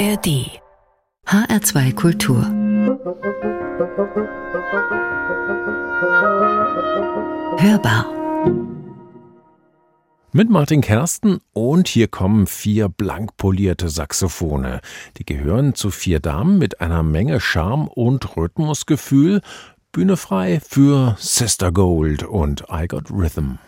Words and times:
ARD 0.00 0.62
HR2 1.26 1.94
Kultur 1.94 2.42
Hörbar 7.58 8.06
mit 10.32 10.48
Martin 10.48 10.80
Kersten 10.80 11.40
und 11.52 11.86
hier 11.86 12.08
kommen 12.08 12.46
vier 12.46 12.88
blank 12.88 13.36
polierte 13.36 13.90
Saxophone. 13.90 14.80
Die 15.18 15.26
gehören 15.26 15.74
zu 15.74 15.90
vier 15.90 16.20
Damen 16.20 16.56
mit 16.56 16.80
einer 16.80 17.02
Menge 17.02 17.38
Charme 17.38 17.86
und 17.86 18.38
Rhythmusgefühl. 18.38 19.42
Bühne 19.92 20.16
frei 20.16 20.62
für 20.66 21.14
Sister 21.18 21.72
Gold 21.72 22.22
und 22.22 22.64
I 22.72 22.88
Got 22.88 23.10
Rhythm. 23.10 23.58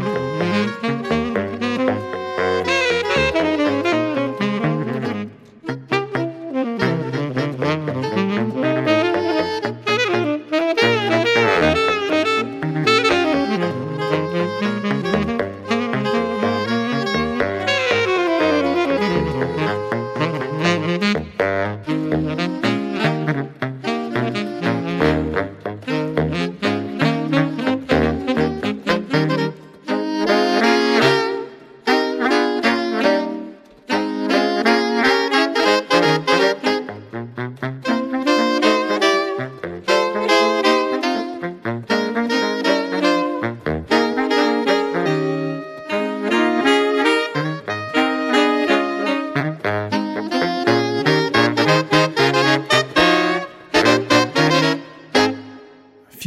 Mm-hmm. 0.00 0.39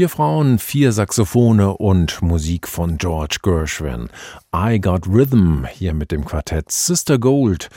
Vier 0.03 0.09
Frauen, 0.09 0.59
vier 0.59 0.91
Saxophone 0.91 1.61
und 1.61 2.21
Musik 2.21 2.67
von 2.67 2.97
George 2.97 3.37
Gershwin. 3.41 4.09
I 4.53 4.77
Got 4.77 5.07
Rhythm 5.07 5.63
hier 5.63 5.93
mit 5.93 6.11
dem 6.11 6.25
Quartett 6.25 6.69
Sister 6.73 7.17
Gold. 7.17 7.69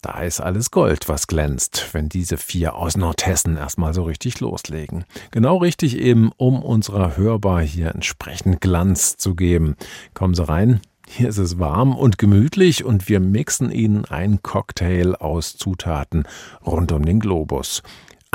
Da 0.00 0.22
ist 0.22 0.40
alles 0.40 0.70
Gold, 0.70 1.06
was 1.10 1.26
glänzt, 1.26 1.90
wenn 1.92 2.08
diese 2.08 2.38
vier 2.38 2.76
aus 2.76 2.96
Nordhessen 2.96 3.58
erstmal 3.58 3.92
so 3.92 4.04
richtig 4.04 4.40
loslegen. 4.40 5.04
Genau 5.32 5.58
richtig 5.58 5.98
eben, 5.98 6.32
um 6.38 6.62
unserer 6.62 7.18
Hörbar 7.18 7.60
hier 7.60 7.94
entsprechend 7.94 8.62
Glanz 8.62 9.18
zu 9.18 9.34
geben. 9.34 9.76
Kommen 10.14 10.32
Sie 10.32 10.48
rein. 10.48 10.80
Hier 11.06 11.28
ist 11.28 11.38
es 11.38 11.58
warm 11.58 11.94
und 11.94 12.16
gemütlich 12.16 12.84
und 12.84 13.08
wir 13.08 13.20
mixen 13.20 13.70
Ihnen 13.70 14.06
ein 14.06 14.42
Cocktail 14.42 15.14
aus 15.14 15.56
Zutaten 15.56 16.24
rund 16.66 16.90
um 16.90 17.04
den 17.04 17.20
Globus. 17.20 17.82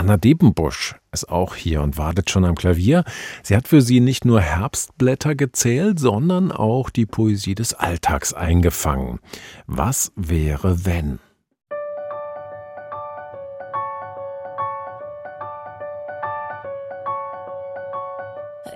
Anna 0.01 0.17
Debenbusch 0.17 0.95
ist 1.11 1.29
auch 1.29 1.53
hier 1.53 1.83
und 1.83 1.95
wartet 1.95 2.31
schon 2.31 2.43
am 2.43 2.55
Klavier. 2.55 3.03
Sie 3.43 3.55
hat 3.55 3.67
für 3.67 3.83
sie 3.83 3.99
nicht 3.99 4.25
nur 4.25 4.41
Herbstblätter 4.41 5.35
gezählt, 5.35 5.99
sondern 5.99 6.51
auch 6.51 6.89
die 6.89 7.05
Poesie 7.05 7.53
des 7.53 7.75
Alltags 7.75 8.33
eingefangen. 8.33 9.19
Was 9.67 10.11
wäre, 10.15 10.87
wenn? 10.87 11.19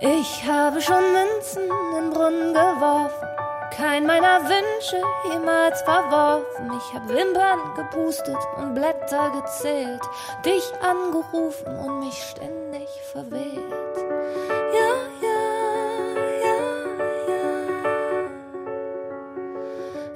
Ich 0.02 0.48
habe 0.48 0.80
schon 0.80 1.02
Münzen 1.12 1.64
in 1.64 2.04
den 2.04 2.14
Brunnen 2.14 2.54
geworfen 2.54 3.45
kein 3.76 4.06
meiner 4.06 4.42
Wünsche 4.44 5.02
jemals 5.32 5.82
verworfen. 5.82 6.72
Ich 6.78 6.94
hab 6.94 7.08
Wimpern 7.10 7.60
gepustet 7.76 8.38
und 8.58 8.74
Blätter 8.74 9.32
gezählt, 9.42 10.02
dich 10.46 10.64
angerufen 10.82 11.78
und 11.80 12.00
mich 12.00 12.16
ständig 12.24 12.88
verwählt. 13.12 13.98
Ja, 14.74 14.94
ja, 15.22 15.40
ja, 16.44 16.58
ja. 17.28 17.46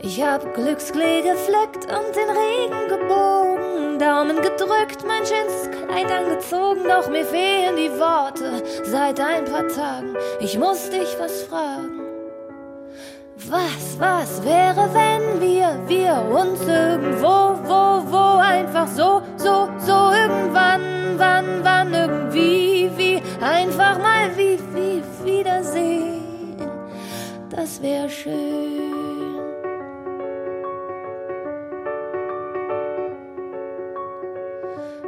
Ich 0.01 0.23
hab 0.23 0.53
Glücksklee 0.53 1.21
gefleckt 1.21 1.85
und 1.85 2.15
den 2.15 2.29
Regen 2.29 2.87
gebogen, 2.87 3.99
Daumen 3.99 4.41
gedrückt, 4.41 5.05
mein 5.05 5.25
schönstes 5.25 5.69
Kleid 5.71 6.09
angezogen, 6.09 6.85
doch 6.85 7.09
mir 7.09 7.25
fehlen 7.25 7.75
die 7.75 7.91
Worte 7.99 8.63
seit 8.83 9.19
ein 9.19 9.45
paar 9.45 9.67
Tagen. 9.67 10.15
Ich 10.39 10.57
muss 10.57 10.89
dich 10.89 11.17
was 11.19 11.43
fragen. 11.43 11.98
Was, 13.49 13.99
was 13.99 14.43
wäre, 14.43 14.87
wenn 14.93 15.41
wir, 15.41 15.79
wir 15.87 16.21
uns 16.29 16.61
irgendwo, 16.61 17.57
wo, 17.65 18.11
wo, 18.11 18.37
einfach 18.37 18.87
so, 18.87 19.23
so, 19.37 19.67
so 19.79 20.11
irgendwann, 20.11 21.17
wann, 21.17 21.63
wann, 21.63 21.91
irgendwie, 21.91 22.91
wie, 22.95 23.21
einfach 23.41 23.97
mal 23.97 24.37
wie, 24.37 24.59
wie, 24.75 25.03
wiedersehen. 25.25 26.57
Das 27.49 27.81
wäre 27.81 28.07
schön. 28.07 28.79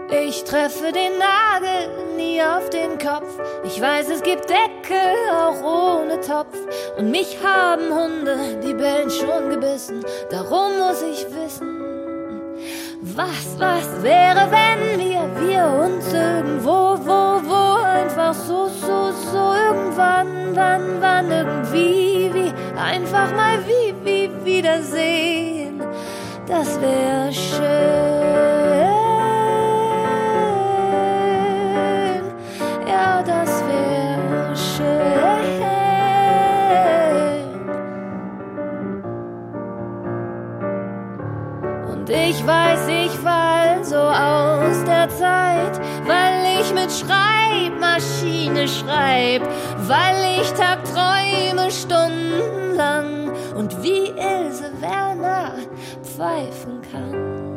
Ich 0.10 0.44
treffe 0.46 0.92
den 0.92 1.12
Nagel 1.20 2.01
nie 2.22 2.42
auf 2.42 2.70
den 2.70 2.98
Kopf. 2.98 3.30
Ich 3.64 3.82
weiß, 3.82 4.10
es 4.10 4.22
gibt 4.22 4.50
Decke 4.50 5.02
auch 5.32 5.62
ohne 5.64 6.20
Topf. 6.22 6.58
Und 6.98 7.12
mich 7.12 7.38
haben 7.44 7.94
Hunde, 7.94 8.38
die 8.64 8.74
bellen 8.74 9.10
schon 9.10 9.50
gebissen. 9.50 10.04
Darum 10.30 10.78
muss 10.78 11.02
ich 11.02 11.26
wissen, 11.28 11.70
was, 13.02 13.58
was 13.58 14.04
wäre, 14.04 14.48
wenn 14.52 15.00
wir, 15.00 15.24
wir 15.42 15.64
uns 15.86 16.14
irgendwo, 16.14 16.98
wo, 17.08 17.42
wo, 17.50 17.82
einfach 17.84 18.34
so, 18.34 18.68
so, 18.68 19.12
so, 19.12 19.54
irgendwann, 19.54 20.56
wann, 20.56 21.02
wann, 21.02 21.32
irgendwie, 21.32 22.32
wie, 22.34 22.54
einfach 22.80 23.32
mal 23.36 23.58
wie, 23.66 23.94
wie, 24.06 24.46
wiedersehen. 24.46 25.82
Das 26.48 26.80
wäre 26.82 27.32
schön. 27.32 28.91
Ich 42.42 42.48
weiß, 42.48 42.88
ich 42.88 43.12
fall 43.20 43.84
so 43.84 43.98
aus 43.98 44.84
der 44.86 45.08
Zeit, 45.10 45.80
weil 46.08 46.60
ich 46.60 46.74
mit 46.74 46.92
Schreibmaschine 46.92 48.68
schreib, 48.68 49.44
weil 49.88 50.42
ich 50.42 50.52
tagträume 50.54 51.70
stundenlang 51.70 53.32
und 53.56 53.84
wie 53.84 54.08
Ilse 54.08 54.72
Werner 54.82 55.54
pfeifen 56.04 56.82
kann. 56.92 57.51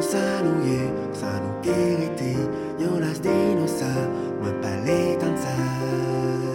non 0.00 0.08
s'annoyer, 0.08 0.90
s'anno 1.12 1.58
irriti, 1.62 2.34
io 2.78 2.98
las 2.98 3.20
dinosa, 3.20 4.08
ma 4.40 4.50
palettanza. 4.52 6.49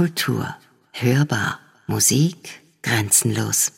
Kultur. 0.00 0.46
Hörbar. 0.94 1.60
Musik 1.86 2.62
grenzenlos. 2.82 3.70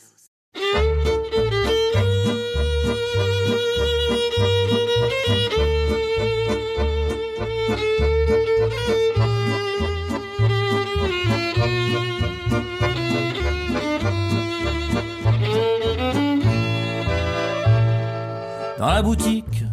Dans 18.78 18.86
la 18.86 19.02
boutique, 19.02 19.64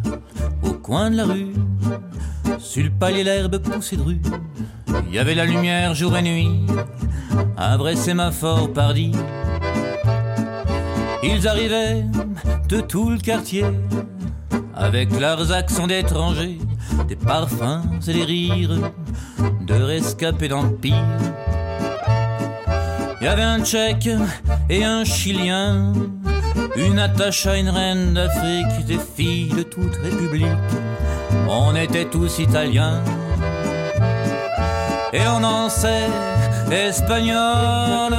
au 0.64 0.72
coin 0.72 1.12
de 1.12 1.16
la 1.16 1.26
rue, 1.26 1.52
sur 2.58 2.82
le 2.82 2.90
palier 2.90 3.22
l'herbe 3.22 3.58
poussée 3.58 3.96
de 3.96 4.02
rue, 4.02 4.20
y 5.12 5.18
avait 5.18 5.34
la 5.34 5.44
lumière 5.44 5.94
jour 5.94 6.16
et 6.16 6.22
nuit, 6.22 6.66
un 7.56 7.76
vrai 7.76 7.96
sémaphore 7.96 8.72
pardi. 8.72 9.12
Ils 11.22 11.48
arrivaient 11.48 12.04
de 12.68 12.80
tout 12.80 13.10
le 13.10 13.18
quartier, 13.18 13.64
avec 14.74 15.18
leurs 15.18 15.52
accents 15.52 15.88
d'étrangers, 15.88 16.58
des 17.08 17.16
parfums 17.16 17.82
et 18.06 18.12
des 18.12 18.24
rires 18.24 18.92
de 19.62 19.74
rescapés 19.74 20.48
d'empire. 20.48 20.94
Il 23.20 23.24
y 23.24 23.28
avait 23.28 23.42
un 23.42 23.62
tchèque 23.64 24.08
et 24.68 24.84
un 24.84 25.04
chilien, 25.04 25.92
une 26.76 26.98
attache 27.00 27.46
à 27.46 27.58
une 27.58 27.68
reine 27.68 28.14
d'Afrique, 28.14 28.86
des 28.86 28.98
filles 28.98 29.54
de 29.56 29.62
toute 29.62 29.96
république. 29.96 30.46
On 31.48 31.74
était 31.74 32.06
tous 32.06 32.38
italiens 32.38 33.02
et 35.12 35.20
on 35.28 35.42
en 35.42 35.68
sait 35.68 36.08
espagnol. 36.70 38.14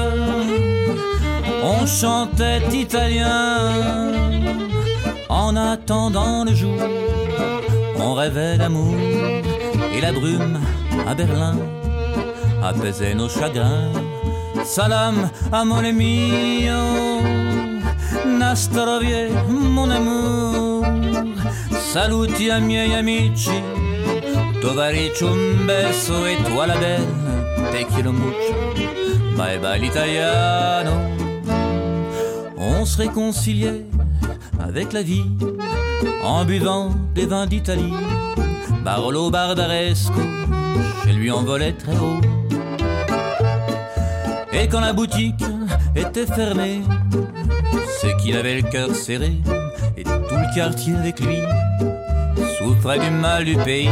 On 1.63 1.85
chantait 1.85 2.61
italien 2.71 4.11
en 5.29 5.55
attendant 5.55 6.43
le 6.43 6.53
jour. 6.53 6.81
On 7.97 8.13
rêvait 8.13 8.57
d'amour 8.57 8.95
et 9.95 10.01
la 10.01 10.11
brume 10.11 10.59
à 11.07 11.13
Berlin 11.13 11.55
apaisait 12.63 13.13
nos 13.13 13.29
chagrins. 13.29 13.91
Salam 14.63 15.29
à 15.51 15.65
mon 15.65 15.81
mio, 15.81 17.21
Nastarovie, 18.27 19.31
mon 19.49 19.89
amour. 19.89 20.85
Saluti 21.93 22.49
a 22.49 22.59
miei 22.59 22.95
amici, 22.95 23.61
Tovarici 24.61 25.23
un 25.23 25.65
beso 25.65 26.27
e 26.27 26.37
toi 26.43 26.67
la 26.67 26.77
belle, 26.77 27.07
te 27.71 27.83
quiero 27.87 28.11
mucho, 28.11 28.53
bye 29.35 29.57
bye 29.57 29.79
l'italiano. 29.79 30.91
On 32.57 32.85
se 32.85 32.97
réconciliait 32.97 33.85
avec 34.59 34.93
la 34.93 35.01
vie 35.01 35.25
en 36.23 36.45
buvant 36.45 36.91
des 37.15 37.25
vins 37.25 37.47
d'Italie. 37.47 37.93
Barolo 38.83 39.31
Barbaresco, 39.31 40.21
chez 41.03 41.13
lui 41.13 41.31
on 41.31 41.41
volait 41.41 41.73
très 41.73 41.97
haut. 41.97 42.21
Et 44.53 44.67
quand 44.67 44.81
la 44.81 44.93
boutique 44.93 45.43
était 45.95 46.27
fermée, 46.27 46.81
c'est 47.99 48.15
qu'il 48.17 48.37
avait 48.37 48.61
le 48.61 48.69
cœur 48.69 48.93
serré 48.93 49.33
et 49.97 50.03
tout 50.03 50.35
le 50.35 50.55
quartier 50.55 50.95
avec 50.95 51.19
lui 51.19 51.39
souffrait 52.59 52.99
du 52.99 53.09
mal 53.09 53.43
du 53.43 53.55
pays. 53.57 53.89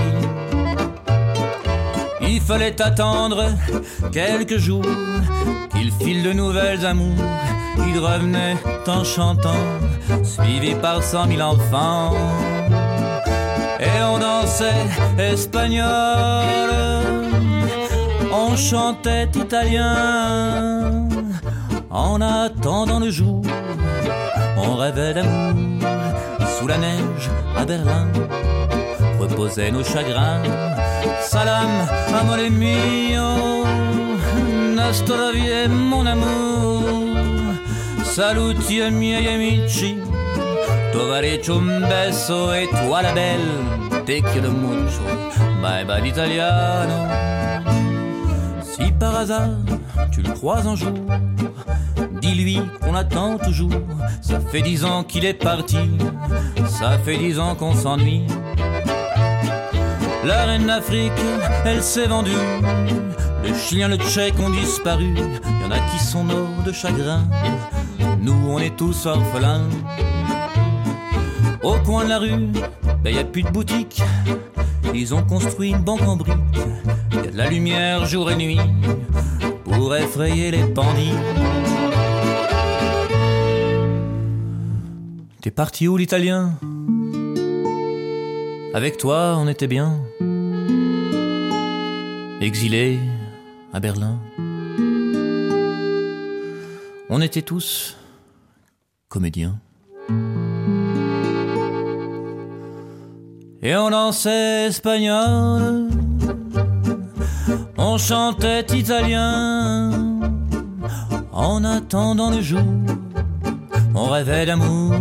Il 2.31 2.41
fallait 2.41 2.79
attendre 2.79 3.43
quelques 4.11 4.59
jours 4.59 4.85
qu'il 5.73 5.91
file 5.91 6.21
de 6.21 6.31
nouvelles 6.31 6.85
amours. 6.85 7.25
Il 7.87 7.97
revenait 7.97 8.55
en 8.85 9.03
chantant, 9.03 9.63
suivi 10.23 10.75
par 10.75 11.01
cent 11.01 11.25
mille 11.25 11.41
enfants. 11.41 12.13
Et 13.79 14.03
on 14.03 14.19
dansait 14.19 14.85
espagnol, 15.17 16.69
on 18.31 18.55
chantait 18.55 19.29
italien. 19.33 21.07
En 21.89 22.21
attendant 22.21 22.99
le 22.99 23.09
jour, 23.09 23.41
on 24.55 24.75
rêvait 24.75 25.15
d'amour 25.15 25.81
sous 26.59 26.67
la 26.67 26.77
neige 26.77 27.29
à 27.57 27.65
Berlin. 27.65 28.07
Reposaient 29.19 29.71
nos 29.71 29.83
chagrins. 29.83 30.43
Salam, 31.29 31.69
amore 32.19 32.49
mio, 32.49 33.63
nostra 34.73 35.31
vie, 35.31 35.67
mon 35.67 36.07
amour. 36.07 37.03
Saluti 38.03 38.81
ai 38.81 38.89
miei 38.89 39.27
amici, 39.27 40.01
Tovarici 40.91 41.51
un 41.51 41.85
beso 41.87 42.51
e 42.51 42.67
toi 42.71 43.03
la 43.03 43.11
belle, 43.11 44.03
te 44.05 44.21
quiero 44.21 44.49
mucho, 44.49 45.03
bye 45.61 45.85
bye 45.85 46.01
l'italiano. 46.01 47.07
Si 48.63 48.91
par 48.93 49.15
hasard 49.17 49.51
tu 50.09 50.23
le 50.23 50.31
croises 50.33 50.65
un 50.65 50.75
jour, 50.75 50.97
dis-lui 52.21 52.59
qu'on 52.81 52.95
attend 52.95 53.37
toujours. 53.37 53.83
Ça 54.19 54.39
fait 54.39 54.63
dix 54.63 54.83
ans 54.83 55.03
qu'il 55.03 55.25
est 55.25 55.35
parti, 55.35 55.77
ça 56.67 56.97
fait 56.97 57.17
dix 57.17 57.37
ans 57.37 57.53
qu'on 57.53 57.75
s'ennuie. 57.75 58.25
La 60.25 60.45
reine 60.45 60.67
d'Afrique, 60.67 61.11
elle 61.65 61.81
s'est 61.81 62.07
vendue. 62.07 62.31
Le 63.43 63.53
Chilien, 63.53 63.87
le 63.87 63.97
Tchèque 63.97 64.39
ont 64.39 64.49
disparu. 64.49 65.13
Y 65.15 65.65
en 65.65 65.71
a 65.71 65.79
qui 65.91 65.99
sont 65.99 66.23
morts 66.23 66.63
de 66.65 66.71
chagrin. 66.71 67.23
Nous, 68.21 68.35
on 68.49 68.59
est 68.59 68.75
tous 68.75 69.05
orphelins. 69.05 69.67
Au 71.63 71.75
coin 71.85 72.03
de 72.03 72.09
la 72.09 72.19
rue, 72.19 72.47
ben 73.01 73.15
y 73.15 73.17
a 73.17 73.23
plus 73.23 73.43
de 73.43 73.49
boutique. 73.49 74.01
Ils 74.93 75.13
ont 75.13 75.23
construit 75.23 75.69
une 75.69 75.83
banque 75.83 76.01
en 76.01 76.17
briques. 76.17 76.35
Y 77.13 77.27
a 77.27 77.31
de 77.31 77.37
la 77.37 77.49
lumière 77.49 78.05
jour 78.05 78.29
et 78.29 78.35
nuit 78.35 78.59
pour 79.63 79.95
effrayer 79.95 80.51
les 80.51 80.63
bandits. 80.63 81.15
T'es 85.41 85.51
parti 85.51 85.87
où 85.87 85.95
l'italien? 85.95 86.55
Avec 88.73 88.97
toi, 88.97 89.35
on 89.37 89.47
était 89.47 89.67
bien. 89.67 89.97
Exilé 92.41 92.99
à 93.73 93.81
Berlin. 93.81 94.17
On 97.09 97.19
était 97.21 97.41
tous 97.41 97.97
comédiens. 99.09 99.59
Et 103.61 103.75
on 103.75 103.89
dansait 103.89 104.67
espagnol, 104.67 105.89
on 107.77 107.97
chantait 107.97 108.65
italien, 108.73 109.91
en 111.33 111.65
attendant 111.65 112.31
le 112.31 112.41
jour, 112.41 112.63
on 113.93 114.05
rêvait 114.05 114.45
d'amour, 114.45 114.93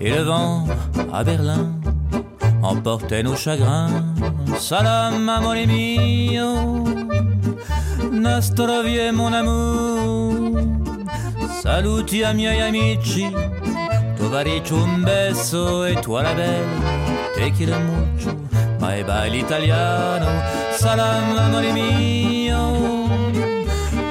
et 0.00 0.08
le 0.08 0.22
vent 0.22 0.66
à 1.12 1.22
Berlin 1.22 1.79
emportait 2.62 3.22
nos 3.22 3.36
chagrins. 3.36 3.90
Salam 4.58 5.28
amore 5.28 5.66
mio, 5.66 6.84
nostra 8.12 8.82
vie 8.82 9.10
mon 9.12 9.32
amour, 9.32 10.60
saluti 11.62 12.22
a 12.22 12.32
miei 12.32 12.60
amici, 12.60 13.30
Tovarici 14.16 14.72
un 14.72 15.02
beso 15.02 15.84
e 15.84 15.94
toi 16.00 16.22
la 16.22 16.34
belle, 16.34 16.82
te 17.34 17.50
quiero 17.52 17.78
mucho, 17.78 18.34
bye 18.78 19.02
bye 19.04 19.30
l'italiano, 19.30 20.26
salam 20.76 21.36
amore 21.38 21.72
mio, 21.72 23.08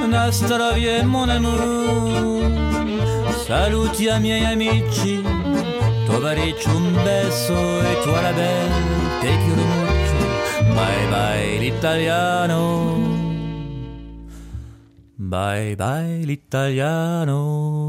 nostra 0.08 0.72
vie 0.74 1.04
mon 1.04 1.30
amour, 1.30 2.44
saluti 3.46 4.08
a 4.08 4.18
miei 4.18 4.46
amici, 4.46 5.22
Tovarici 6.10 6.68
un 6.70 6.92
beso 7.04 7.54
e 7.82 8.00
toi 8.02 8.22
la 8.22 8.34
belle, 8.34 9.20
te 9.22 9.28
quiero 9.28 9.62
mucho, 9.62 10.18
bye 10.74 11.08
bye 11.08 11.58
l'italiano, 11.60 12.62
bye 15.16 15.76
bye 15.76 16.26
l'italiano. 16.26 17.89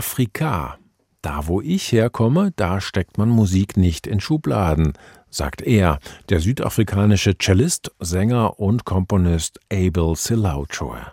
Afrika. 0.00 0.78
Da, 1.20 1.46
wo 1.46 1.60
ich 1.60 1.92
herkomme, 1.92 2.54
da 2.56 2.80
steckt 2.80 3.18
man 3.18 3.28
Musik 3.28 3.76
nicht 3.76 4.06
in 4.06 4.18
Schubladen, 4.18 4.94
sagt 5.28 5.60
er, 5.60 5.98
der 6.30 6.40
südafrikanische 6.40 7.36
Cellist, 7.36 7.90
Sänger 8.00 8.58
und 8.58 8.86
Komponist 8.86 9.60
Abel 9.70 10.16
Silauchoer. 10.16 11.12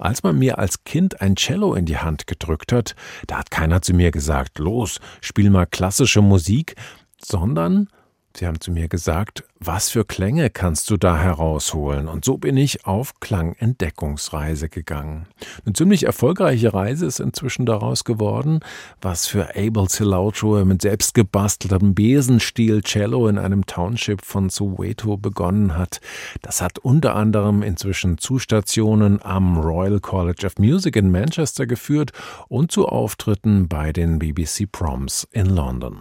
Als 0.00 0.24
man 0.24 0.40
mir 0.40 0.58
als 0.58 0.82
Kind 0.82 1.20
ein 1.20 1.36
Cello 1.36 1.74
in 1.74 1.84
die 1.86 1.98
Hand 1.98 2.26
gedrückt 2.26 2.72
hat, 2.72 2.96
da 3.28 3.38
hat 3.38 3.52
keiner 3.52 3.80
zu 3.80 3.94
mir 3.94 4.10
gesagt, 4.10 4.58
los, 4.58 4.98
spiel 5.20 5.48
mal 5.48 5.66
klassische 5.66 6.20
Musik, 6.20 6.74
sondern 7.22 7.88
Sie 8.36 8.46
haben 8.46 8.60
zu 8.60 8.70
mir 8.70 8.88
gesagt, 8.88 9.44
was 9.58 9.88
für 9.88 10.04
Klänge 10.04 10.50
kannst 10.50 10.90
du 10.90 10.98
da 10.98 11.16
herausholen? 11.16 12.06
Und 12.06 12.26
so 12.26 12.36
bin 12.36 12.58
ich 12.58 12.84
auf 12.84 13.18
Klangentdeckungsreise 13.20 14.68
gegangen. 14.68 15.26
Eine 15.64 15.72
ziemlich 15.72 16.04
erfolgreiche 16.04 16.74
Reise 16.74 17.06
ist 17.06 17.18
inzwischen 17.18 17.64
daraus 17.64 18.04
geworden, 18.04 18.60
was 19.00 19.26
für 19.26 19.56
Abel 19.56 19.88
Silaucho 19.88 20.62
mit 20.66 20.82
selbstgebasteltem 20.82 21.94
Besenstiel 21.94 22.82
Cello 22.82 23.26
in 23.28 23.38
einem 23.38 23.64
Township 23.64 24.22
von 24.22 24.50
Soweto 24.50 25.16
begonnen 25.16 25.78
hat. 25.78 26.02
Das 26.42 26.60
hat 26.60 26.78
unter 26.78 27.16
anderem 27.16 27.62
inzwischen 27.62 28.18
zu 28.18 28.38
Stationen 28.38 29.22
am 29.22 29.58
Royal 29.58 30.00
College 30.00 30.46
of 30.46 30.58
Music 30.58 30.96
in 30.96 31.10
Manchester 31.10 31.66
geführt 31.66 32.12
und 32.48 32.70
zu 32.70 32.86
Auftritten 32.86 33.68
bei 33.68 33.92
den 33.92 34.18
BBC 34.18 34.70
Proms 34.70 35.26
in 35.32 35.46
London. 35.46 36.00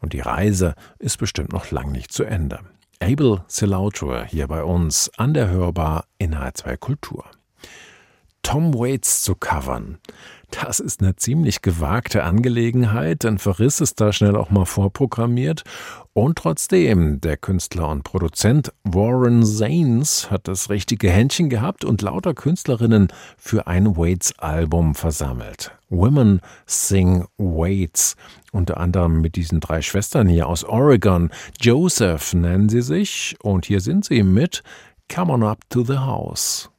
Und 0.00 0.12
die 0.12 0.20
Reise 0.20 0.74
ist 0.98 1.18
bestimmt 1.18 1.52
noch 1.52 1.70
lang 1.70 1.92
nicht 1.92 2.12
zu 2.12 2.24
Ende. 2.24 2.60
Abel 3.00 3.42
Silautor 3.46 4.24
hier 4.24 4.48
bei 4.48 4.62
uns 4.62 5.10
an 5.16 5.34
der 5.34 5.50
Hörbar 5.50 6.06
in 6.18 6.34
H2 6.34 6.76
Kultur. 6.76 7.24
Tom 8.42 8.74
Waits 8.74 9.22
zu 9.22 9.34
covern. 9.34 9.98
Das 10.50 10.80
ist 10.80 11.02
eine 11.02 11.16
ziemlich 11.16 11.60
gewagte 11.60 12.22
Angelegenheit, 12.22 13.24
ein 13.24 13.38
Verriss 13.38 13.80
ist 13.80 14.00
da 14.00 14.12
schnell 14.12 14.36
auch 14.36 14.50
mal 14.50 14.64
vorprogrammiert. 14.64 15.64
Und 16.12 16.38
trotzdem, 16.38 17.20
der 17.20 17.36
Künstler 17.36 17.88
und 17.88 18.04
Produzent 18.04 18.72
Warren 18.84 19.44
Zanes 19.44 20.30
hat 20.30 20.48
das 20.48 20.70
richtige 20.70 21.10
Händchen 21.10 21.50
gehabt 21.50 21.84
und 21.84 22.00
lauter 22.00 22.32
Künstlerinnen 22.32 23.08
für 23.36 23.66
ein 23.66 23.96
Waits-Album 23.96 24.94
versammelt. 24.94 25.72
Women 25.90 26.40
Sing 26.64 27.26
Waits. 27.36 28.16
Unter 28.52 28.78
anderem 28.78 29.20
mit 29.20 29.36
diesen 29.36 29.60
drei 29.60 29.82
Schwestern 29.82 30.28
hier 30.28 30.46
aus 30.48 30.64
Oregon. 30.64 31.30
Joseph 31.60 32.32
nennen 32.32 32.68
sie 32.68 32.82
sich 32.82 33.36
und 33.42 33.66
hier 33.66 33.80
sind 33.80 34.04
sie 34.04 34.22
mit 34.22 34.62
Come 35.12 35.32
on 35.32 35.42
up 35.42 35.60
to 35.68 35.84
the 35.84 35.98
house. 35.98 36.70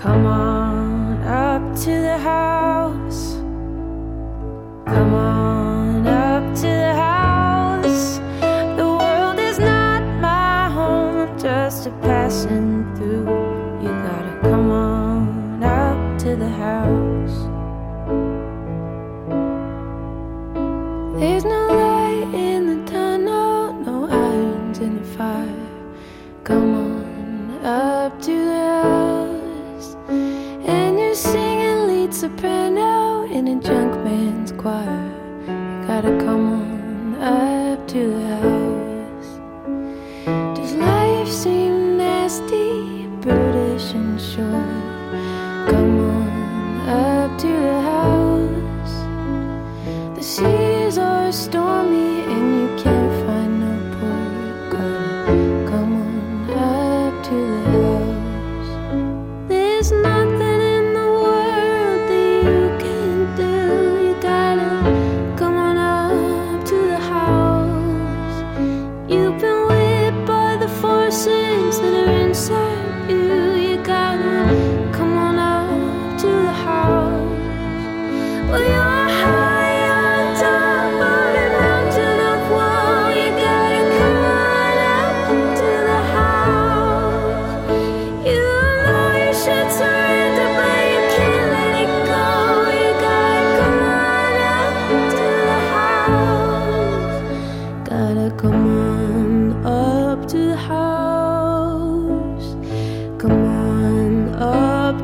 Come 0.00 0.26
on 0.26 1.22
up 1.24 1.76
to 1.80 1.90
the 1.90 2.18
house. 2.18 3.34
Come 4.86 5.14
on. 5.14 5.57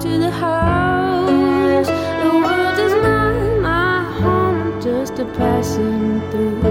to 0.04 0.18
the 0.18 0.30
house. 0.30 1.86
The 1.86 2.30
world 2.44 2.78
is 2.78 2.92
not 3.02 3.62
my 3.62 4.04
home, 4.20 4.78
just 4.82 5.18
a 5.18 5.24
passing 5.24 6.20
through. 6.30 6.63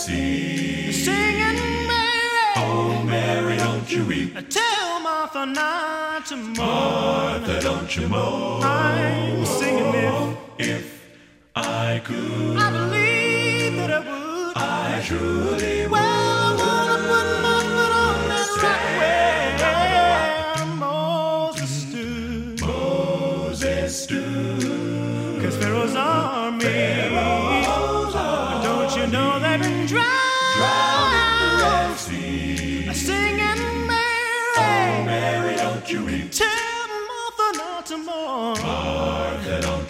Sea. 0.00 0.92
Singing 0.92 1.86
Mary. 1.86 2.56
Oh, 2.56 3.02
Mary, 3.04 3.58
don't 3.58 3.92
you 3.92 4.06
weep. 4.06 4.32
Tell 4.48 4.98
Martha 5.00 5.44
not 5.44 6.24
to 6.26 6.36
mourn. 6.36 6.56
Martha, 6.56 7.60
don't 7.60 7.94
you 7.94 8.08
mourn. 8.08 8.62
I'm 8.62 9.44
singing 9.44 9.92
if 9.94 10.36
If 10.58 11.06
I 11.54 12.00
could, 12.02 12.56
I 12.56 12.70
believe 12.70 13.76
that 13.76 13.90
I 13.90 13.98
would. 13.98 14.56
I 14.56 15.02
truly 15.04 15.86
would. 15.86 16.09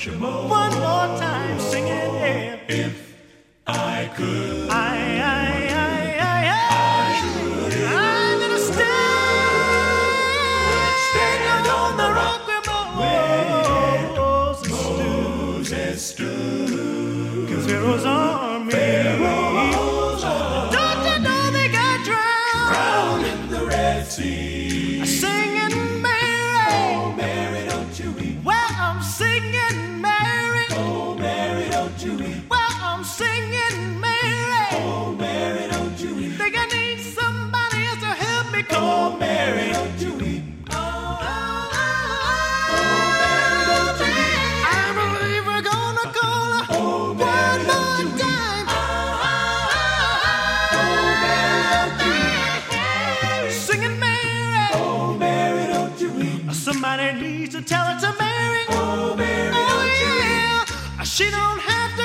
One 0.00 0.48
more 0.48 1.18
time, 1.20 1.60
singing 1.60 2.14
if 2.16 2.70
If 2.70 3.14
I 3.66 4.10
could, 4.16 4.49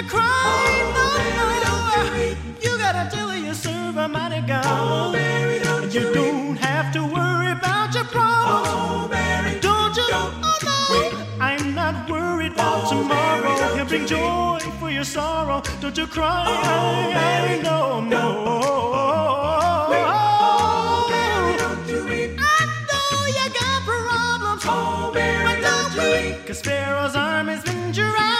don't. 0.09 0.95
Oh, 0.95 1.17
Mary, 1.17 1.59
don't 1.65 1.91
you 1.95 2.03
no. 2.05 2.17
weep. 2.17 2.63
You 2.63 2.77
gotta 2.77 3.09
tell 3.15 3.29
her 3.29 3.37
you 3.37 3.53
serve 3.53 3.97
a 3.97 4.07
mighty 4.07 4.41
God. 4.47 4.65
Oh, 4.65 5.11
Mary, 5.11 5.59
don't 5.59 5.93
You 5.93 6.13
don't 6.13 6.57
have 6.57 6.93
to 6.93 7.01
worry 7.03 7.51
about 7.51 7.93
your 7.95 8.05
problems. 8.05 8.67
Oh, 8.69 9.07
Mary, 9.09 9.59
Don't 9.59 9.95
you? 9.97 10.07
don't 10.09 10.33
oh, 10.43 10.57
no. 10.63 11.25
I'm 11.39 11.75
not 11.75 12.09
worried 12.09 12.53
about 12.53 12.85
Oh, 12.85 12.89
tomorrow. 12.89 13.41
Mary, 13.43 13.57
don't 13.59 13.77
He'll 13.77 13.85
bring 13.87 14.05
joy 14.07 14.59
for 14.79 14.91
your 14.91 15.03
sorrow. 15.03 15.61
Don't 15.81 15.97
you 15.97 16.07
cry. 16.07 16.45
Oh, 16.47 17.11
Mary, 17.13 17.61
no, 17.63 18.01
no. 18.01 18.43
Oh, 18.47 19.91
oh, 19.91 19.93
oh, 19.93 21.07
Mary, 21.11 21.57
don't 21.57 21.87
you 21.89 21.99
weep. 22.09 22.39
I 22.39 22.59
know 22.89 23.27
you 23.37 23.45
got 23.59 23.79
problems. 23.89 24.63
Oh, 24.65 25.11
Mary, 25.13 25.45
but 25.45 25.61
don't 25.61 25.93
you 25.95 26.33
weep. 26.37 26.47
Cause 26.47 26.61
Pharaoh's 26.61 27.15
army's 27.15 27.63
been 27.63 27.91
drowned. 27.91 28.34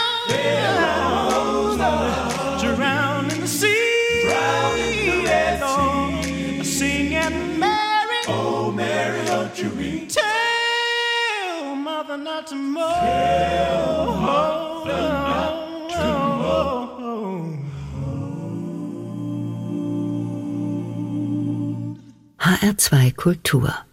Not 12.16 12.46
to 12.46 12.54
mourn. 12.54 12.86
HR2 22.40 23.12
Kultur. 23.16 23.84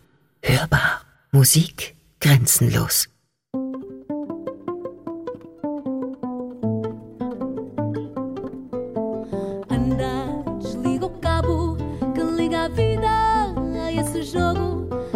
Hörbar. 0.42 1.02
Musik 1.32 1.96
grenzenlos. 2.20 3.08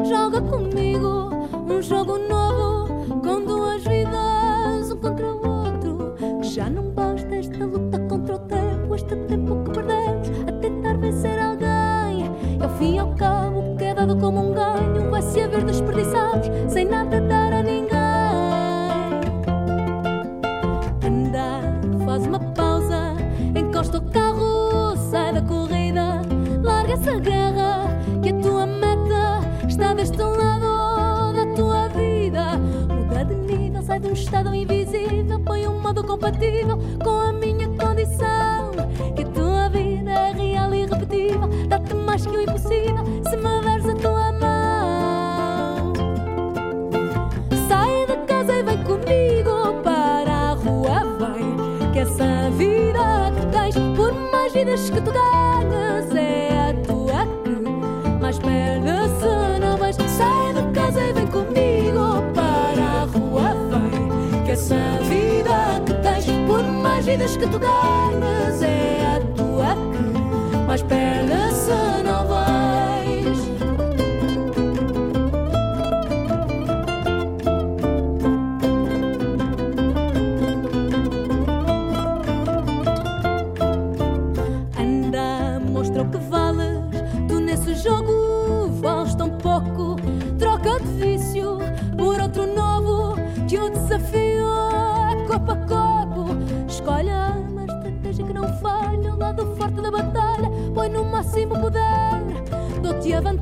Jogo. 0.10 0.42
Comigo 0.42 1.30
um 1.70 1.82
jogo 1.82 2.18
nada 17.08 17.22
dar 17.22 17.54
a 17.54 17.64
ninguém. 17.64 17.88
Anda, 21.06 21.62
faz 22.06 22.28
uma 22.28 22.40
pausa, 22.40 23.16
encosta 23.56 23.98
o 23.98 24.02
carro, 24.12 24.96
sai 25.10 25.34
da 25.34 25.42
corrida, 25.42 26.22
larga 26.62 26.94
essa 26.94 27.16
guerra, 27.20 27.88
que 28.22 28.30
a 28.30 28.40
tua 28.40 28.66
meta 28.66 29.68
está 29.68 29.94
deste 29.94 30.18
lado 30.18 31.34
da 31.34 31.56
tua 31.56 31.88
vida. 31.90 32.58
Muda 32.94 33.24
de 33.24 33.36
nível, 33.36 33.82
sai 33.82 34.00
de 34.00 34.08
um 34.10 34.14
estado 34.14 34.54
invisível, 34.54 35.40
põe 35.40 35.68
um 35.68 35.80
modo 35.82 36.04
compatível 36.04 36.78
com 37.04 37.22
a 37.22 37.27
vidas 54.58 54.90
que 54.90 55.02
tu 55.02 55.12
ganhas, 55.12 56.16
é 56.16 56.70
a 56.70 56.74
tua 56.88 57.28
que 57.44 58.10
mais 58.20 58.40
merece. 58.40 59.60
Não 59.62 59.78
vais, 59.78 59.96
sai 59.96 60.54
da 60.54 60.64
casa 60.72 61.00
e 61.00 61.14
vem 61.14 61.28
comigo 61.28 62.24
para 62.34 62.84
a 62.84 63.06
rua, 63.06 63.54
vem. 63.70 64.44
Que 64.46 64.52
essa 64.52 64.76
vida 65.04 65.82
que 65.86 65.94
tens, 66.02 66.26
por 66.48 66.64
mais 66.64 67.06
vidas 67.06 67.38
que 67.38 67.46
tu 67.48 67.60
ganhas, 67.60 68.62
é 68.64 69.18
a 69.18 69.20
tua 69.20 69.37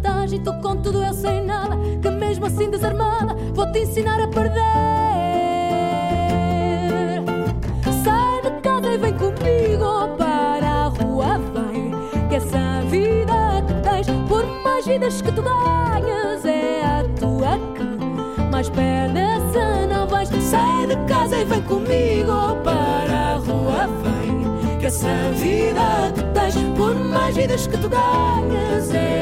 vantagem, 0.06 0.40
tu 0.40 0.54
com 0.62 0.76
tudo 0.78 1.04
eu 1.04 1.14
sei 1.14 1.42
nada, 1.42 1.76
que 2.02 2.10
mesmo 2.10 2.46
assim 2.46 2.70
desarmada, 2.70 3.36
vou-te 3.54 3.80
ensinar 3.80 4.22
a 4.22 4.28
perder. 4.28 4.56
Sai 8.04 8.42
de 8.44 8.62
casa 8.62 8.94
e 8.94 8.98
vem 8.98 9.14
comigo 9.14 10.16
para 10.18 10.68
a 10.68 10.88
rua, 10.90 11.40
vem, 11.54 11.92
que 12.30 12.36
essa 12.36 12.82
vida 12.88 13.64
que 13.68 13.74
tens, 13.90 14.08
por 14.28 14.46
mais 14.64 14.86
vidas 14.86 15.22
que 15.22 15.32
tu 15.32 15.42
ganhas, 15.42 16.46
é 16.46 16.84
a 16.84 17.04
tua 17.20 17.58
que 17.76 18.42
mais 18.52 18.70
perde 18.70 19.20
se 19.52 19.88
não 19.88 20.08
vais. 20.08 20.30
Sai 20.30 20.88
de 20.88 20.96
casa 21.08 21.38
e 21.38 21.46
vem 21.46 21.62
comigo 21.64 22.56
para 22.64 23.34
a 23.34 23.36
rua, 23.38 23.88
vem, 24.04 24.78
que 24.78 24.86
essa 24.86 25.32
vida 25.34 26.12
que 26.14 26.24
tens, 26.40 26.56
por 26.78 26.94
mais 26.94 27.36
vidas 27.36 27.66
que 27.66 27.78
tu 27.78 27.90
ganhas, 27.90 28.94
é 28.94 29.15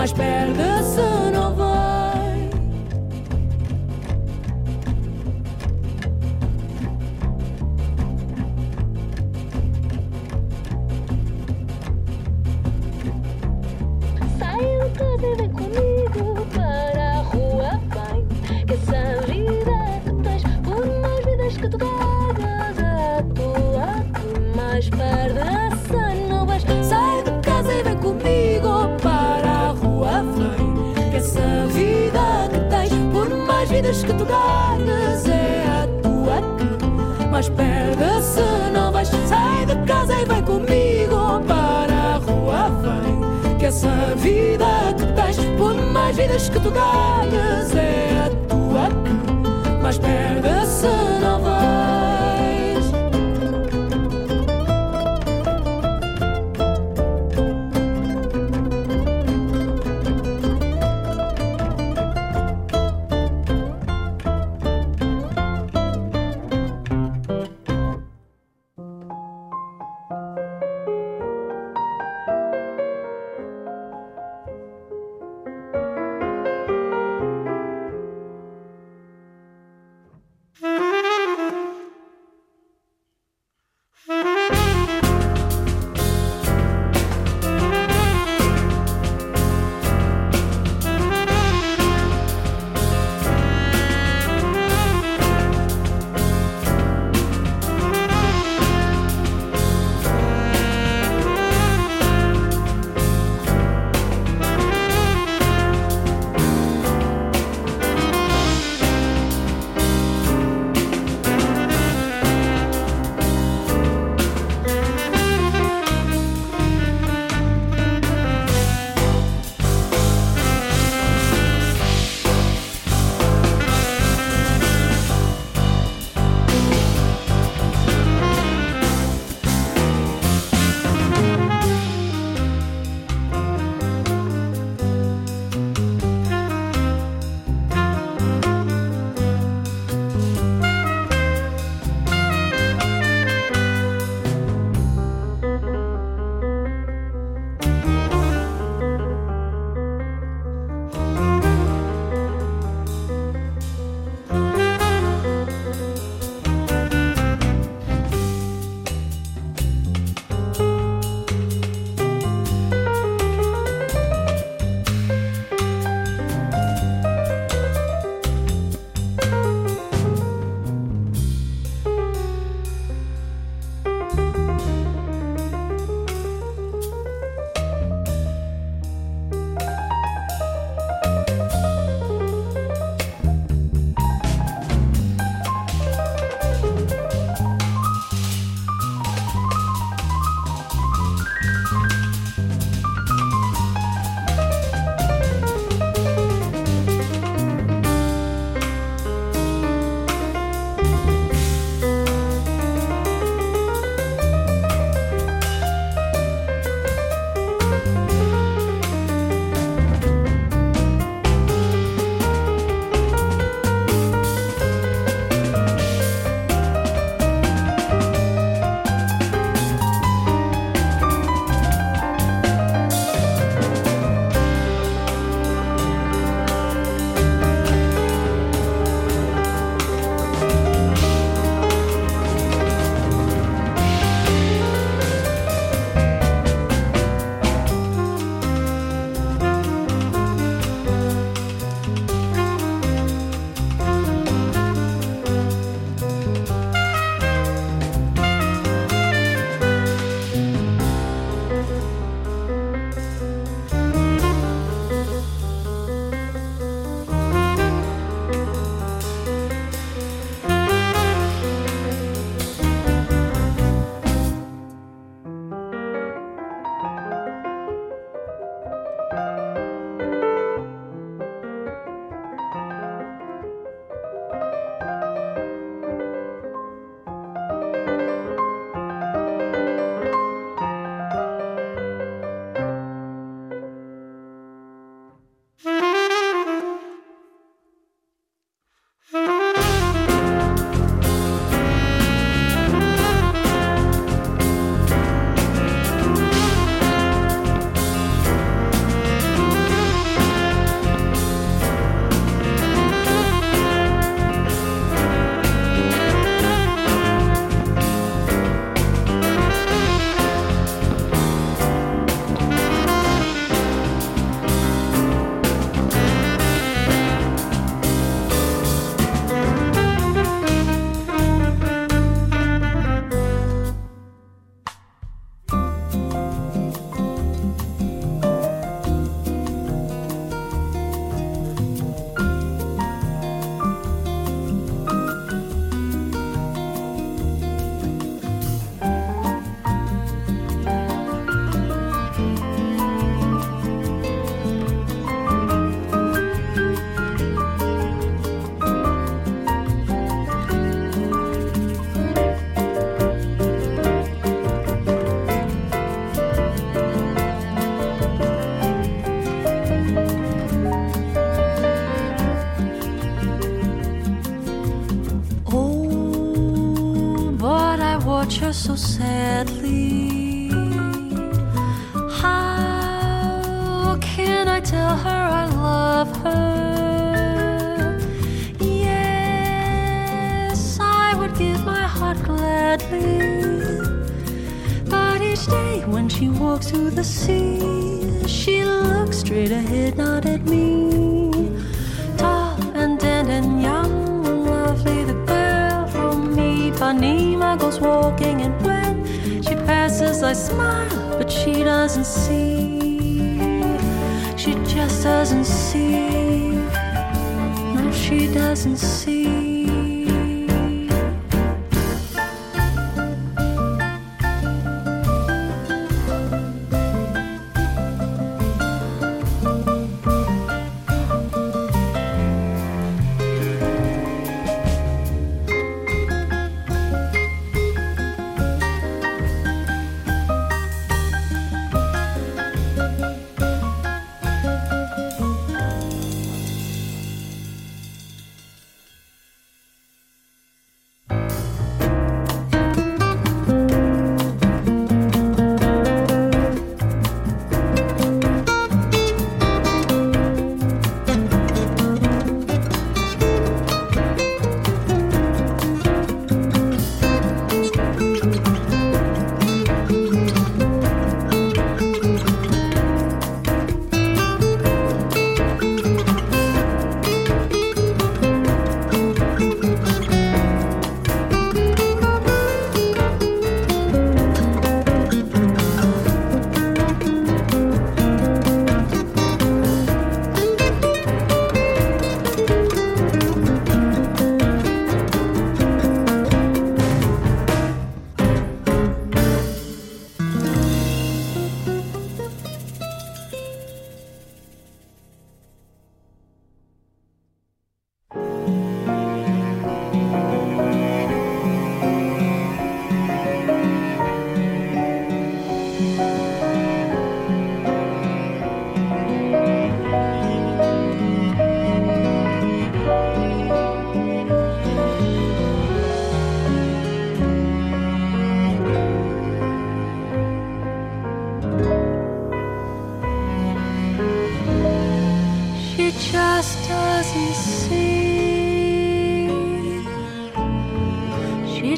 mais 0.00 0.14
perde-se 0.14 1.09
que 46.48 46.58
tu 46.60 46.70
ganhas, 46.70 47.49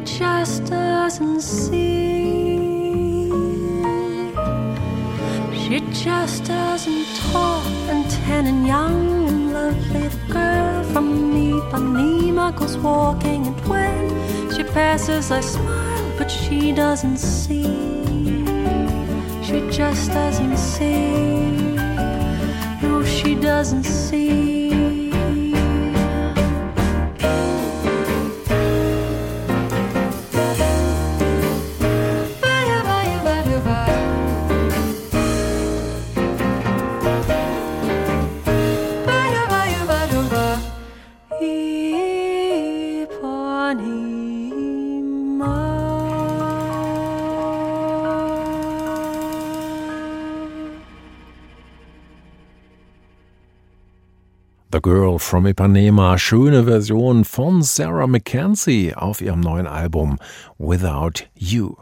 just 0.04 0.64
doesn't 0.66 1.40
see. 1.40 3.30
She 5.54 5.80
just 5.92 6.44
doesn't 6.44 7.06
talk 7.30 7.66
and 7.88 8.10
tan 8.10 8.46
and 8.46 8.66
young 8.66 9.28
and 9.28 9.52
lovely. 9.52 10.08
The 10.08 10.32
girl 10.32 10.82
from 10.92 11.32
Ipanema 11.34 12.56
goes 12.56 12.76
walking, 12.78 13.46
and 13.46 13.60
when 13.68 14.52
she 14.52 14.64
passes, 14.64 15.30
I 15.30 15.40
smile, 15.40 16.12
but 16.18 16.30
she 16.30 16.72
doesn't 16.72 17.18
see. 17.18 17.62
She 19.42 19.60
just 19.70 20.10
doesn't 20.10 20.56
see. 20.56 21.76
No, 22.82 23.04
she 23.04 23.34
doesn't 23.34 23.84
see. 23.84 24.61
Girl 54.82 55.20
from 55.20 55.46
Ipanema, 55.46 56.18
schöne 56.18 56.64
Version 56.64 57.24
von 57.24 57.62
Sarah 57.62 58.08
McKenzie 58.08 58.94
auf 58.96 59.20
ihrem 59.20 59.38
neuen 59.38 59.68
Album 59.68 60.18
Without 60.58 61.24
You. 61.36 61.76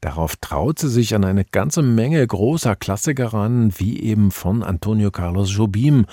Darauf 0.00 0.36
traut 0.36 0.78
sie 0.78 0.88
sich 0.88 1.14
an 1.14 1.26
eine 1.26 1.44
ganze 1.44 1.82
Menge 1.82 2.26
großer 2.26 2.76
Klassiker 2.76 3.34
ran, 3.34 3.74
wie 3.76 4.00
eben 4.00 4.30
von 4.30 4.62
Antonio 4.62 5.10
Carlos 5.10 5.54
Jobim. 5.54 6.06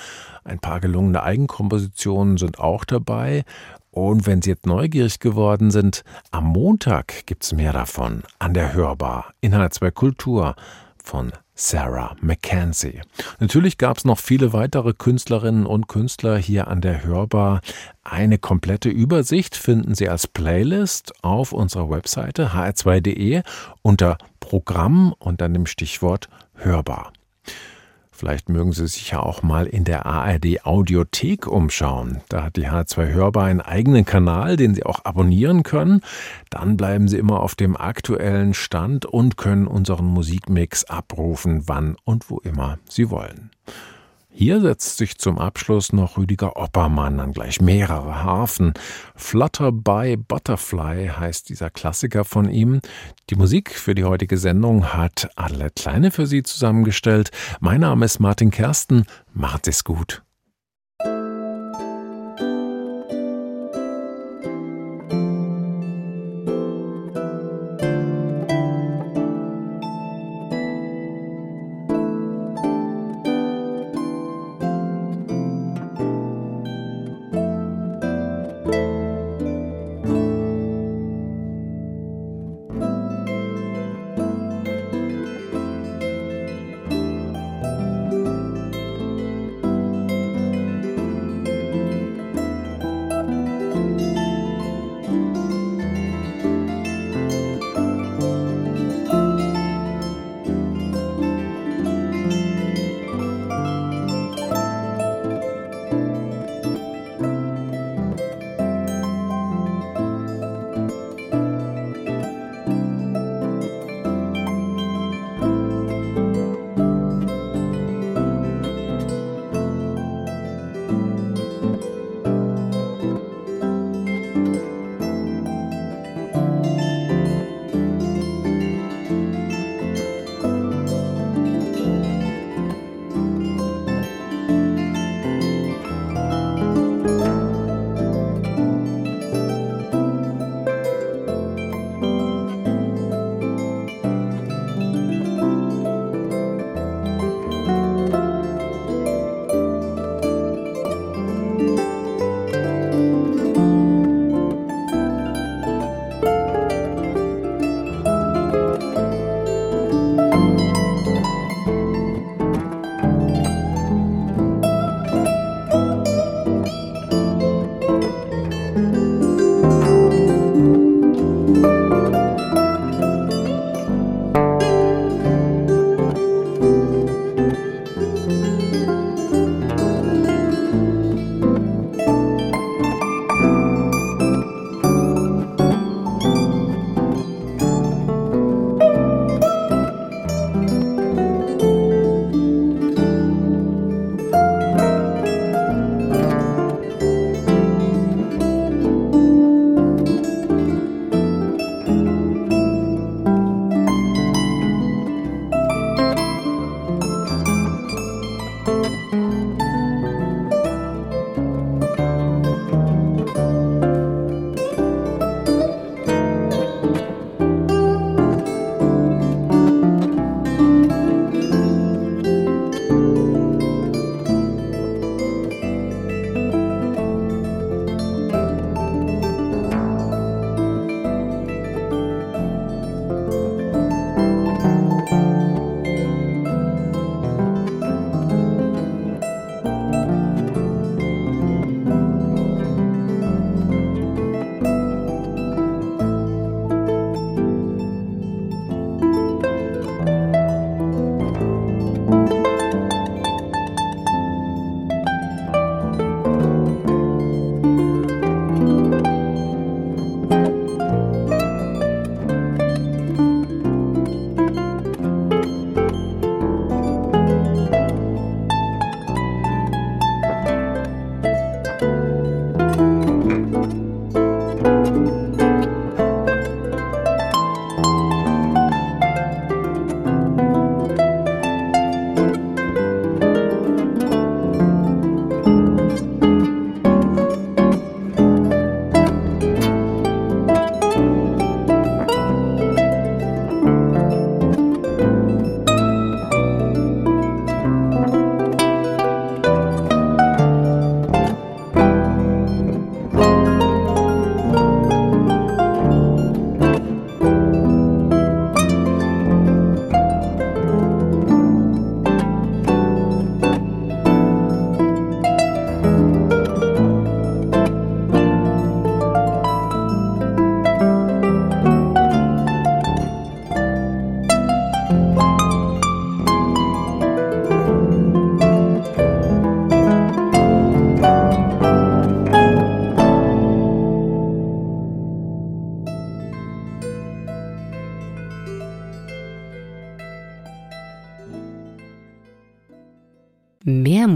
Ein 0.44 0.60
paar 0.60 0.82
gelungene 0.82 1.24
Eigenkompositionen 1.24 2.36
sind 2.38 2.60
auch 2.60 2.84
dabei. 2.84 3.46
Und 3.92 4.28
wenn 4.28 4.42
Sie 4.42 4.50
jetzt 4.50 4.66
neugierig 4.66 5.20
geworden 5.20 5.72
sind, 5.72 6.04
am 6.32 6.44
Montag 6.48 7.26
gibt's 7.26 7.54
mehr 7.54 7.72
davon 7.72 8.24
an 8.38 8.54
der 8.54 8.74
Hörbar 8.74 9.34
Inhaltswerk 9.40 9.96
Kultur 9.96 10.56
von 11.02 11.32
Sarah 11.58 12.16
McKenzie. 12.22 13.02
Natürlich 13.40 13.78
gab 13.78 13.98
es 13.98 14.06
noch 14.06 14.20
viele 14.20 14.54
weitere 14.54 14.94
Künstlerinnen 14.94 15.66
und 15.66 15.88
Künstler 15.88 16.38
hier 16.38 16.68
an 16.68 16.82
der 16.82 17.04
Hörbar. 17.04 17.62
Eine 18.04 18.38
komplette 18.38 18.90
Übersicht 18.90 19.56
finden 19.56 19.96
Sie 19.96 20.08
als 20.08 20.28
Playlist 20.28 21.14
auf 21.24 21.52
unserer 21.52 21.90
Webseite 21.90 22.52
hr2.de 22.54 23.42
unter 23.82 24.18
Programm 24.40 25.14
und 25.18 25.42
dann 25.42 25.54
dem 25.54 25.66
Stichwort 25.66 26.30
Hörbar. 26.54 27.12
Vielleicht 28.18 28.50
mögen 28.50 28.72
Sie 28.72 28.88
sich 28.88 29.12
ja 29.12 29.20
auch 29.20 29.44
mal 29.44 29.68
in 29.68 29.84
der 29.84 30.08
ARD 30.08 30.66
Audiothek 30.66 31.46
umschauen. 31.46 32.22
Da 32.30 32.46
hat 32.46 32.56
die 32.56 32.68
H2 32.68 33.14
Hörbar 33.14 33.46
einen 33.46 33.62
eigenen 33.62 34.06
Kanal, 34.06 34.56
den 34.56 34.74
Sie 34.74 34.84
auch 34.84 35.06
abonnieren 35.06 35.62
können. 35.62 36.02
Dann 36.50 36.78
bleiben 36.78 37.08
Sie 37.08 37.20
immer 37.20 37.42
auf 37.42 37.54
dem 37.54 37.78
aktuellen 37.78 38.56
Stand 38.56 39.06
und 39.06 39.38
können 39.38 39.68
unseren 39.68 40.08
Musikmix 40.08 40.84
abrufen, 40.86 41.68
wann 41.68 41.96
und 42.06 42.32
wo 42.32 42.40
immer 42.40 42.80
Sie 42.90 43.12
wollen. 43.12 43.52
Hier 44.40 44.62
setzt 44.62 44.98
sich 44.98 45.18
zum 45.18 45.40
Abschluss 45.40 45.94
noch 45.94 46.16
Rüdiger 46.16 46.58
Oppermann 46.58 47.20
an 47.20 47.34
gleich 47.34 47.60
mehrere 47.60 48.24
Harfen. 48.24 48.76
Flutter 49.16 49.72
by 49.72 50.16
Butterfly 50.16 51.08
heißt 51.08 51.50
dieser 51.50 51.72
Klassiker 51.72 52.24
von 52.24 52.48
ihm. 52.48 52.82
Die 53.32 53.36
Musik 53.36 53.72
für 53.72 53.96
die 53.96 54.04
heutige 54.04 54.38
Sendung 54.38 54.94
hat 54.94 55.28
Adelaide 55.38 55.74
Kleine 55.76 56.12
für 56.12 56.28
Sie 56.28 56.44
zusammengestellt. 56.44 57.32
Mein 57.62 57.82
Name 57.82 58.06
ist 58.06 58.20
Martin 58.20 58.52
Kersten. 58.52 59.06
Macht 59.34 59.68
es 59.68 59.84
gut. 59.84 60.22